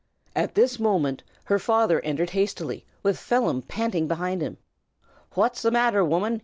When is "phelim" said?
3.19-3.61